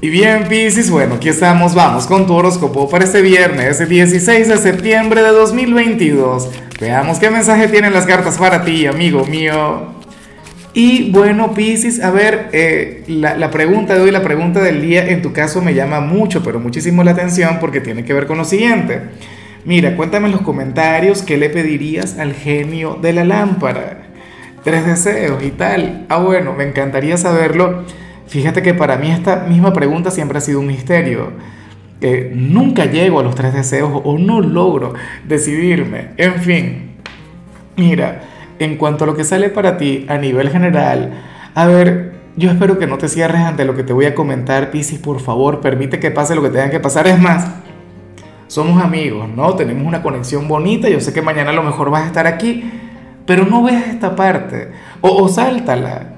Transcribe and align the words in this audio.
Y 0.00 0.10
bien, 0.10 0.44
Piscis, 0.48 0.90
bueno, 0.90 1.16
aquí 1.16 1.28
estamos, 1.28 1.74
vamos 1.74 2.06
con 2.06 2.24
tu 2.24 2.32
horóscopo 2.34 2.88
para 2.88 3.02
este 3.02 3.20
viernes, 3.20 3.80
el 3.80 3.88
16 3.88 4.46
de 4.46 4.56
septiembre 4.56 5.22
de 5.22 5.30
2022. 5.30 6.50
Veamos 6.80 7.18
qué 7.18 7.30
mensaje 7.30 7.66
tienen 7.66 7.92
las 7.92 8.06
cartas 8.06 8.38
para 8.38 8.62
ti, 8.62 8.86
amigo 8.86 9.26
mío. 9.26 9.94
Y 10.72 11.10
bueno, 11.10 11.52
Piscis, 11.52 12.00
a 12.00 12.12
ver, 12.12 12.48
eh, 12.52 13.02
la, 13.08 13.36
la, 13.36 13.50
pregunta 13.50 13.96
de 13.96 14.02
hoy, 14.02 14.12
la 14.12 14.22
pregunta 14.22 14.60
del 14.60 14.82
día, 14.82 15.04
en 15.08 15.20
tu 15.20 15.32
caso 15.32 15.62
me 15.62 15.74
llama 15.74 15.98
mucho, 15.98 16.44
pero 16.44 16.60
muchísimo 16.60 17.02
la 17.02 17.10
atención 17.10 17.58
porque 17.60 17.80
tiene 17.80 18.04
que 18.04 18.14
ver 18.14 18.28
con 18.28 18.38
lo 18.38 18.44
siguiente. 18.44 19.00
Mira, 19.64 19.96
cuéntame 19.96 20.26
en 20.26 20.32
los 20.32 20.42
comentarios 20.42 21.22
qué 21.22 21.36
le 21.38 21.50
pedirías 21.50 22.20
al 22.20 22.34
genio 22.34 22.96
de 23.02 23.14
la 23.14 23.24
lámpara. 23.24 24.02
Tres 24.62 24.86
deseos 24.86 25.42
y 25.42 25.50
tal. 25.50 26.06
Ah, 26.08 26.18
bueno, 26.18 26.54
me 26.56 26.62
encantaría 26.62 27.16
saberlo 27.16 27.82
Fíjate 28.28 28.62
que 28.62 28.74
para 28.74 28.96
mí 28.96 29.10
esta 29.10 29.46
misma 29.48 29.72
pregunta 29.72 30.10
siempre 30.10 30.38
ha 30.38 30.40
sido 30.42 30.60
un 30.60 30.66
misterio. 30.66 31.32
Eh, 32.00 32.30
nunca 32.34 32.84
llego 32.84 33.18
a 33.18 33.22
los 33.22 33.34
tres 33.34 33.54
deseos 33.54 33.90
o 34.04 34.18
no 34.18 34.40
logro 34.40 34.92
decidirme. 35.26 36.10
En 36.18 36.34
fin, 36.34 36.90
mira, 37.76 38.22
en 38.58 38.76
cuanto 38.76 39.04
a 39.04 39.06
lo 39.06 39.16
que 39.16 39.24
sale 39.24 39.48
para 39.48 39.78
ti 39.78 40.04
a 40.08 40.18
nivel 40.18 40.50
general, 40.50 41.12
a 41.54 41.66
ver, 41.66 42.12
yo 42.36 42.50
espero 42.50 42.78
que 42.78 42.86
no 42.86 42.98
te 42.98 43.08
cierres 43.08 43.40
ante 43.40 43.64
lo 43.64 43.74
que 43.74 43.82
te 43.82 43.94
voy 43.94 44.04
a 44.04 44.14
comentar, 44.14 44.70
Piscis, 44.70 44.98
por 44.98 45.20
favor, 45.20 45.60
permite 45.60 45.98
que 45.98 46.10
pase 46.10 46.34
lo 46.34 46.42
que 46.42 46.50
tenga 46.50 46.70
que 46.70 46.80
pasar. 46.80 47.08
Es 47.08 47.18
más, 47.18 47.48
somos 48.46 48.80
amigos, 48.82 49.26
¿no? 49.34 49.54
Tenemos 49.54 49.86
una 49.86 50.02
conexión 50.02 50.46
bonita, 50.48 50.88
yo 50.88 51.00
sé 51.00 51.14
que 51.14 51.22
mañana 51.22 51.50
a 51.50 51.54
lo 51.54 51.62
mejor 51.62 51.90
vas 51.90 52.04
a 52.04 52.06
estar 52.06 52.26
aquí, 52.26 52.70
pero 53.26 53.46
no 53.46 53.62
veas 53.62 53.88
esta 53.88 54.14
parte 54.14 54.70
o, 55.00 55.24
o 55.24 55.28
sáltala. 55.28 56.17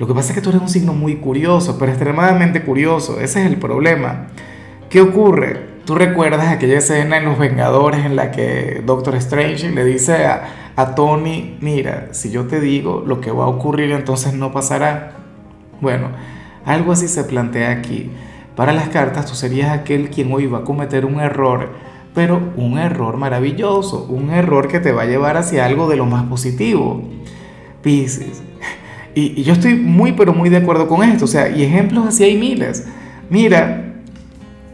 Lo 0.00 0.06
que 0.06 0.14
pasa 0.14 0.30
es 0.30 0.34
que 0.34 0.40
tú 0.40 0.48
eres 0.48 0.62
un 0.62 0.68
signo 0.70 0.94
muy 0.94 1.16
curioso, 1.16 1.76
pero 1.78 1.92
extremadamente 1.92 2.62
curioso. 2.62 3.20
Ese 3.20 3.42
es 3.42 3.46
el 3.46 3.58
problema. 3.58 4.28
¿Qué 4.88 5.02
ocurre? 5.02 5.60
Tú 5.84 5.94
recuerdas 5.94 6.48
aquella 6.48 6.78
escena 6.78 7.18
en 7.18 7.26
Los 7.26 7.38
Vengadores 7.38 8.06
en 8.06 8.16
la 8.16 8.30
que 8.30 8.82
Doctor 8.86 9.14
Strange 9.16 9.70
le 9.70 9.84
dice 9.84 10.24
a, 10.24 10.94
Tony, 10.96 11.58
mira, 11.60 12.08
si 12.12 12.30
yo 12.30 12.46
te 12.46 12.60
digo 12.60 13.04
lo 13.06 13.20
que 13.20 13.30
va 13.30 13.44
a 13.44 13.48
ocurrir, 13.48 13.90
entonces 13.90 14.32
no 14.32 14.52
pasará. 14.52 15.12
Bueno, 15.82 16.08
algo 16.64 16.92
así 16.92 17.06
se 17.06 17.24
plantea 17.24 17.70
aquí. 17.70 18.10
Para 18.56 18.72
las 18.72 18.88
cartas 18.88 19.26
tú 19.26 19.34
serías 19.34 19.70
aquel 19.70 20.08
quien 20.08 20.32
hoy 20.32 20.46
va 20.46 20.60
a 20.60 20.64
cometer 20.64 21.04
un 21.04 21.20
error, 21.20 21.74
pero 22.14 22.40
un 22.56 22.78
error 22.78 23.18
maravilloso, 23.18 24.06
un 24.08 24.30
error 24.30 24.66
que 24.66 24.80
te 24.80 24.92
va 24.92 25.02
a 25.02 25.06
llevar 25.06 25.36
hacia 25.36 25.66
algo 25.66 25.90
de 25.90 25.96
lo 25.96 26.06
más 26.06 26.24
positivo. 26.24 27.02
Pisces, 27.82 28.42
y, 29.14 29.42
yo 29.42 29.52
estoy 29.52 29.74
muy, 29.74 30.12
pero 30.12 30.32
muy 30.32 30.48
de 30.48 30.58
acuerdo 30.58 30.88
con 30.88 31.02
esto. 31.02 31.24
O 31.24 31.28
sea, 31.28 31.48
y 31.48 31.62
ejemplos 31.62 32.06
así 32.06 32.24
hay 32.24 32.36
miles. 32.36 32.86
Mira, 33.28 33.94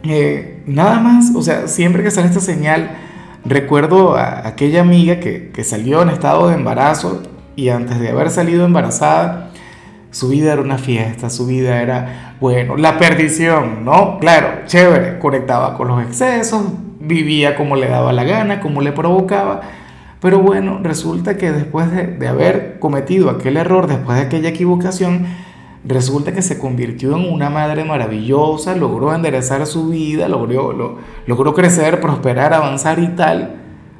eh, 0.03 0.61
nada 0.65 0.99
más, 0.99 1.31
o 1.35 1.41
sea, 1.41 1.67
siempre 1.67 2.03
que 2.03 2.11
sale 2.11 2.27
esta 2.27 2.39
señal, 2.39 2.91
recuerdo 3.45 4.15
a 4.15 4.47
aquella 4.47 4.81
amiga 4.81 5.19
que, 5.19 5.49
que 5.49 5.63
salió 5.63 6.01
en 6.01 6.09
estado 6.09 6.49
de 6.49 6.55
embarazo 6.55 7.23
y 7.55 7.69
antes 7.69 7.99
de 7.99 8.09
haber 8.09 8.29
salido 8.29 8.65
embarazada, 8.65 9.51
su 10.11 10.29
vida 10.29 10.53
era 10.53 10.61
una 10.61 10.77
fiesta, 10.77 11.29
su 11.29 11.45
vida 11.45 11.81
era, 11.81 12.35
bueno, 12.39 12.77
la 12.77 12.97
perdición, 12.97 13.83
¿no? 13.85 14.19
Claro, 14.19 14.61
chévere, 14.65 15.19
conectaba 15.19 15.75
con 15.75 15.87
los 15.89 16.01
excesos, 16.03 16.63
vivía 16.99 17.55
como 17.55 17.75
le 17.75 17.87
daba 17.87 18.13
la 18.13 18.23
gana, 18.23 18.59
como 18.59 18.81
le 18.81 18.91
provocaba 18.91 19.61
pero 20.19 20.39
bueno, 20.39 20.79
resulta 20.81 21.37
que 21.37 21.51
después 21.51 21.91
de, 21.91 22.27
haber 22.27 22.79
cometido 22.79 23.29
aquel 23.29 23.57
error, 23.57 23.87
después 23.87 24.17
de 24.17 24.25
aquella 24.25 24.49
equivocación, 24.49 25.27
resulta 25.85 26.31
que 26.33 26.41
se 26.41 26.57
convirtió 26.57 27.15
en 27.15 27.31
una 27.31 27.51
madre 27.51 27.83
maravillosa, 27.83 28.75
logró 28.75 29.13
enderezar 29.13 29.65
su 29.67 29.89
vida, 29.89 30.27
logró, 30.27 30.97
logró 31.27 31.53
crecer, 31.53 32.01
prosperar, 32.01 32.53
avanzar 32.53 32.97
y 32.99 33.09
tal. 33.09 33.57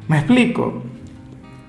¿Me 0.07 0.17
explico? 0.17 0.81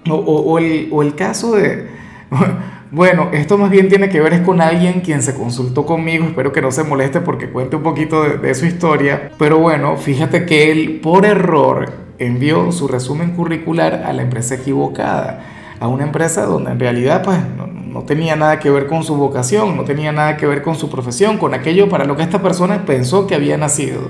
O, 0.08 0.58
el, 0.58 1.14
caso 1.14 1.54
de... 1.56 1.88
Bueno, 2.90 3.28
esto 3.34 3.58
más 3.58 3.68
bien 3.68 3.90
tiene 3.90 4.08
que 4.08 4.18
ver 4.18 4.42
con 4.42 4.62
alguien 4.62 5.02
quien 5.02 5.22
se 5.22 5.34
consultó 5.34 5.84
conmigo, 5.84 6.24
espero 6.24 6.52
que 6.52 6.62
no 6.62 6.72
se 6.72 6.84
moleste 6.84 7.20
porque 7.20 7.50
cuente 7.50 7.76
un 7.76 7.82
poquito 7.82 8.22
de, 8.22 8.38
de 8.38 8.54
su 8.54 8.64
historia, 8.64 9.30
pero 9.38 9.58
bueno, 9.58 9.98
fíjate 9.98 10.46
que 10.46 10.72
él 10.72 11.00
por 11.02 11.26
error 11.26 12.07
envió 12.18 12.72
su 12.72 12.88
resumen 12.88 13.32
curricular 13.32 14.02
a 14.06 14.12
la 14.12 14.22
empresa 14.22 14.56
equivocada, 14.56 15.44
a 15.80 15.88
una 15.88 16.04
empresa 16.04 16.44
donde 16.44 16.72
en 16.72 16.80
realidad 16.80 17.22
pues, 17.22 17.38
no, 17.86 18.02
tenía 18.02 18.36
nada 18.36 18.58
que 18.58 18.70
ver 18.70 18.86
con 18.86 19.02
su 19.02 19.16
vocación, 19.16 19.76
no 19.76 19.84
tenía 19.84 20.12
nada 20.12 20.36
que 20.36 20.46
ver 20.46 20.62
con 20.62 20.76
su 20.76 20.88
profesión, 20.90 21.38
con 21.38 21.54
aquello 21.54 21.88
para 21.88 22.04
lo 22.04 22.16
que 22.16 22.22
esta 22.22 22.42
persona 22.42 22.84
pensó 22.84 23.26
que 23.26 23.34
había 23.34 23.56
nacido. 23.56 24.00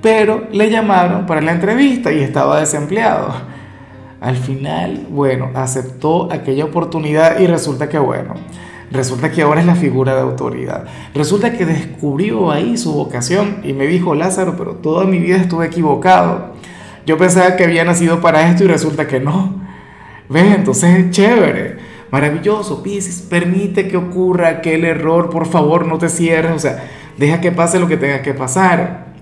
Pero 0.00 0.48
le 0.50 0.70
llamaron 0.70 1.26
para 1.26 1.40
la 1.40 1.52
entrevista 1.52 2.12
y 2.12 2.20
estaba 2.20 2.60
desempleado. 2.60 3.32
Al 4.20 4.36
final, 4.36 5.06
bueno, 5.10 5.50
aceptó 5.54 6.32
aquella 6.32 6.64
oportunidad 6.64 7.40
y 7.40 7.46
resulta 7.46 7.88
que, 7.88 7.98
bueno, 7.98 8.34
resulta 8.92 9.30
que 9.30 9.42
ahora 9.42 9.60
es 9.60 9.66
la 9.66 9.74
figura 9.74 10.14
de 10.14 10.20
autoridad. 10.20 10.84
Resulta 11.14 11.52
que 11.52 11.66
descubrió 11.66 12.50
ahí 12.50 12.76
su 12.76 12.92
vocación 12.92 13.58
y 13.64 13.72
me 13.72 13.86
dijo, 13.86 14.14
Lázaro, 14.14 14.56
pero 14.56 14.74
toda 14.76 15.04
mi 15.04 15.18
vida 15.18 15.36
estuve 15.36 15.66
equivocado. 15.66 16.51
Yo 17.06 17.16
pensaba 17.16 17.56
que 17.56 17.64
había 17.64 17.84
nacido 17.84 18.20
para 18.20 18.48
esto 18.48 18.64
y 18.64 18.68
resulta 18.68 19.06
que 19.06 19.20
no. 19.20 19.60
¿Ves? 20.28 20.54
Entonces 20.54 20.98
es 20.98 21.10
chévere, 21.10 21.76
maravilloso, 22.10 22.82
Pisces. 22.82 23.22
Permite 23.22 23.88
que 23.88 23.96
ocurra 23.96 24.48
aquel 24.48 24.84
error, 24.84 25.30
por 25.30 25.46
favor, 25.46 25.86
no 25.86 25.98
te 25.98 26.08
cierres, 26.08 26.52
o 26.52 26.58
sea, 26.58 26.88
deja 27.18 27.40
que 27.40 27.52
pase 27.52 27.80
lo 27.80 27.88
que 27.88 27.96
tenga 27.96 28.22
que 28.22 28.34
pasar. 28.34 29.12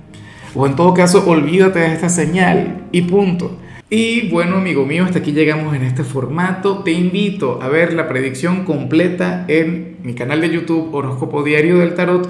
O 0.55 0.67
en 0.67 0.77
todo 0.77 0.95
caso, 0.95 1.25
olvídate 1.29 1.79
de 1.79 1.93
esta 1.93 2.09
señal 2.09 2.87
y 2.93 3.03
punto. 3.03 3.57
Y 3.89 4.29
bueno, 4.29 4.59
amigo 4.59 4.87
mío, 4.87 5.05
hasta 5.05 5.19
aquí 5.19 5.33
llegamos 5.33 5.75
en 5.75 5.83
este 5.83 6.05
formato. 6.05 6.85
Te 6.85 6.93
invito 6.93 7.61
a 7.61 7.69
ver 7.69 7.93
la 7.93 8.09
predicción 8.09 8.65
completa 8.65 9.45
en 9.49 9.97
mi 10.05 10.15
canal 10.15 10.41
de 10.41 10.51
YouTube 10.51 10.95
Horóscopo 10.95 11.43
Diario 11.43 11.79
del 11.79 11.95
Tarot 11.95 12.29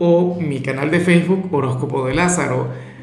o 0.00 0.36
mi 0.40 0.60
canal 0.60 0.90
de 0.90 0.98
Facebook 1.00 1.48
Horóscopo 1.52 2.06
de 2.06 2.14
Lázaro. 2.14 2.68